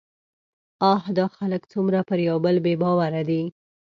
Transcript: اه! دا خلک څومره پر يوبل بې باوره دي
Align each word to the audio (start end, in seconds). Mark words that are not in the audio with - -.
اه! 0.91 1.01
دا 1.17 1.25
خلک 1.37 1.61
څومره 1.73 1.99
پر 2.09 2.19
يوبل 2.29 2.55
بې 2.65 2.73
باوره 2.81 3.21
دي 3.29 3.41